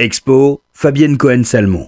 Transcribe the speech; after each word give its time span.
Expo, 0.00 0.60
Fabienne 0.72 1.16
Cohen-Salmon. 1.16 1.86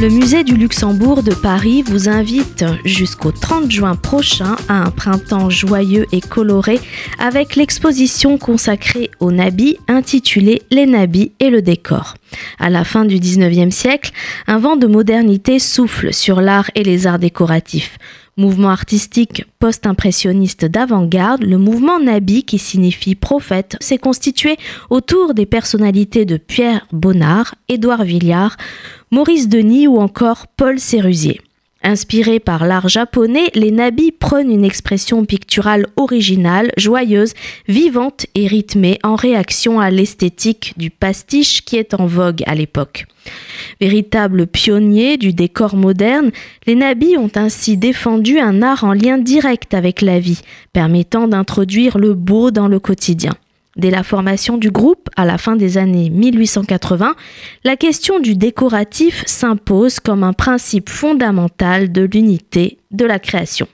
Le 0.00 0.08
musée 0.08 0.42
du 0.42 0.56
Luxembourg 0.56 1.22
de 1.22 1.32
Paris 1.32 1.82
vous 1.82 2.08
invite 2.08 2.64
jusqu'au 2.84 3.30
30 3.30 3.70
juin 3.70 3.94
prochain 3.94 4.56
à 4.66 4.82
un 4.82 4.90
printemps 4.90 5.48
joyeux 5.48 6.06
et 6.10 6.20
coloré 6.20 6.80
avec 7.20 7.54
l'exposition 7.54 8.36
consacrée 8.36 9.12
aux 9.20 9.30
nabis 9.30 9.76
intitulée 9.86 10.62
Les 10.72 10.86
nabis 10.86 11.30
et 11.38 11.48
le 11.48 11.62
décor. 11.62 12.16
À 12.58 12.68
la 12.68 12.82
fin 12.82 13.04
du 13.04 13.20
19e 13.20 13.70
siècle, 13.70 14.10
un 14.48 14.58
vent 14.58 14.74
de 14.74 14.88
modernité 14.88 15.60
souffle 15.60 16.12
sur 16.12 16.40
l'art 16.40 16.68
et 16.74 16.82
les 16.82 17.06
arts 17.06 17.20
décoratifs. 17.20 17.96
Mouvement 18.38 18.70
artistique 18.70 19.44
post-impressionniste 19.58 20.64
d'avant-garde, 20.64 21.42
le 21.42 21.58
mouvement 21.58 22.00
Nabi, 22.00 22.44
qui 22.44 22.58
signifie 22.58 23.14
prophète, 23.14 23.76
s'est 23.80 23.98
constitué 23.98 24.56
autour 24.88 25.34
des 25.34 25.44
personnalités 25.44 26.24
de 26.24 26.38
Pierre 26.38 26.86
Bonnard, 26.92 27.54
Édouard 27.68 28.04
Villard, 28.04 28.56
Maurice 29.10 29.48
Denis 29.48 29.86
ou 29.86 29.98
encore 29.98 30.46
Paul 30.46 30.78
Sérusier. 30.78 31.42
Inspirés 31.84 32.38
par 32.38 32.64
l'art 32.64 32.88
japonais, 32.88 33.50
les 33.54 33.72
nabis 33.72 34.12
prennent 34.12 34.52
une 34.52 34.64
expression 34.64 35.24
picturale 35.24 35.88
originale, 35.96 36.70
joyeuse, 36.76 37.34
vivante 37.66 38.26
et 38.36 38.46
rythmée 38.46 39.00
en 39.02 39.16
réaction 39.16 39.80
à 39.80 39.90
l'esthétique 39.90 40.74
du 40.76 40.90
pastiche 40.90 41.64
qui 41.64 41.76
est 41.76 41.94
en 41.94 42.06
vogue 42.06 42.44
à 42.46 42.54
l'époque. 42.54 43.06
Véritables 43.80 44.46
pionniers 44.46 45.16
du 45.16 45.32
décor 45.32 45.74
moderne, 45.74 46.30
les 46.66 46.76
nabis 46.76 47.16
ont 47.16 47.30
ainsi 47.34 47.76
défendu 47.76 48.38
un 48.38 48.62
art 48.62 48.84
en 48.84 48.92
lien 48.92 49.18
direct 49.18 49.74
avec 49.74 50.02
la 50.02 50.20
vie, 50.20 50.42
permettant 50.72 51.26
d'introduire 51.26 51.98
le 51.98 52.14
beau 52.14 52.52
dans 52.52 52.68
le 52.68 52.78
quotidien. 52.78 53.34
Dès 53.76 53.90
la 53.90 54.02
formation 54.02 54.58
du 54.58 54.70
groupe, 54.70 55.08
à 55.16 55.24
la 55.24 55.38
fin 55.38 55.56
des 55.56 55.78
années 55.78 56.10
1880, 56.10 57.14
la 57.64 57.76
question 57.76 58.20
du 58.20 58.34
décoratif 58.36 59.22
s'impose 59.26 59.98
comme 59.98 60.24
un 60.24 60.34
principe 60.34 60.90
fondamental 60.90 61.90
de 61.90 62.02
l'unité 62.02 62.78
de 62.90 63.06
la 63.06 63.18
création. 63.18 63.66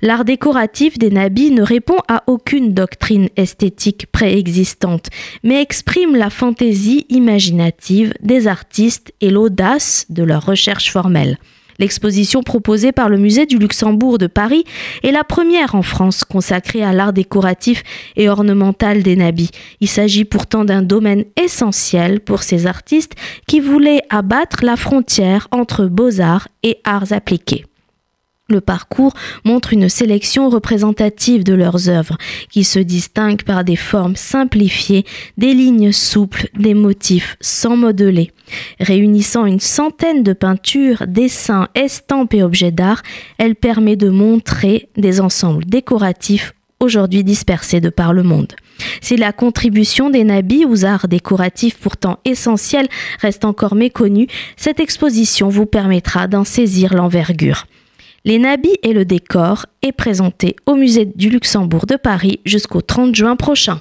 L'art 0.00 0.24
décoratif 0.24 0.98
des 0.98 1.10
nabis 1.10 1.50
ne 1.50 1.62
répond 1.62 1.98
à 2.08 2.22
aucune 2.26 2.72
doctrine 2.72 3.28
esthétique 3.36 4.06
préexistante, 4.06 5.08
mais 5.42 5.60
exprime 5.60 6.16
la 6.16 6.30
fantaisie 6.30 7.04
imaginative 7.08 8.14
des 8.22 8.46
artistes 8.46 9.12
et 9.20 9.30
l'audace 9.30 10.06
de 10.08 10.22
leur 10.22 10.46
recherche 10.46 10.90
formelle. 10.90 11.38
L'exposition 11.78 12.42
proposée 12.42 12.90
par 12.90 13.08
le 13.08 13.18
musée 13.18 13.46
du 13.46 13.56
Luxembourg 13.56 14.18
de 14.18 14.26
Paris 14.26 14.64
est 15.04 15.12
la 15.12 15.22
première 15.22 15.76
en 15.76 15.82
France 15.82 16.24
consacrée 16.24 16.82
à 16.82 16.92
l'art 16.92 17.12
décoratif 17.12 17.84
et 18.16 18.28
ornemental 18.28 19.02
des 19.02 19.14
nabis. 19.14 19.50
Il 19.80 19.88
s'agit 19.88 20.24
pourtant 20.24 20.64
d'un 20.64 20.82
domaine 20.82 21.24
essentiel 21.40 22.20
pour 22.20 22.42
ces 22.42 22.66
artistes 22.66 23.14
qui 23.46 23.60
voulaient 23.60 24.02
abattre 24.10 24.64
la 24.64 24.76
frontière 24.76 25.46
entre 25.52 25.86
beaux-arts 25.86 26.48
et 26.64 26.78
arts 26.84 27.12
appliqués. 27.12 27.64
Le 28.50 28.62
parcours 28.62 29.12
montre 29.44 29.74
une 29.74 29.90
sélection 29.90 30.48
représentative 30.48 31.44
de 31.44 31.52
leurs 31.52 31.90
œuvres, 31.90 32.16
qui 32.50 32.64
se 32.64 32.78
distinguent 32.78 33.42
par 33.42 33.62
des 33.62 33.76
formes 33.76 34.16
simplifiées, 34.16 35.04
des 35.36 35.52
lignes 35.52 35.92
souples, 35.92 36.48
des 36.58 36.72
motifs 36.72 37.36
sans 37.42 37.76
modeler. 37.76 38.30
Réunissant 38.80 39.44
une 39.44 39.60
centaine 39.60 40.22
de 40.22 40.32
peintures, 40.32 41.06
dessins, 41.06 41.68
estampes 41.74 42.32
et 42.32 42.42
objets 42.42 42.70
d'art, 42.70 43.02
elle 43.36 43.54
permet 43.54 43.96
de 43.96 44.08
montrer 44.08 44.88
des 44.96 45.20
ensembles 45.20 45.66
décoratifs 45.66 46.54
aujourd'hui 46.80 47.24
dispersés 47.24 47.80
de 47.80 47.90
par 47.90 48.14
le 48.14 48.22
monde. 48.22 48.54
Si 49.02 49.16
la 49.16 49.32
contribution 49.32 50.08
des 50.08 50.24
nabis 50.24 50.64
aux 50.64 50.86
arts 50.86 51.08
décoratifs 51.08 51.76
pourtant 51.76 52.18
essentiels 52.24 52.88
reste 53.20 53.44
encore 53.44 53.74
méconnue, 53.74 54.28
cette 54.56 54.80
exposition 54.80 55.48
vous 55.50 55.66
permettra 55.66 56.28
d'en 56.28 56.44
saisir 56.44 56.94
l'envergure. 56.94 57.66
Les 58.28 58.38
nabis 58.38 58.76
et 58.82 58.92
le 58.92 59.06
décor 59.06 59.64
est 59.80 59.92
présenté 59.92 60.54
au 60.66 60.74
musée 60.74 61.06
du 61.06 61.30
Luxembourg 61.30 61.86
de 61.86 61.96
Paris 61.96 62.40
jusqu'au 62.44 62.82
30 62.82 63.14
juin 63.14 63.36
prochain. 63.36 63.80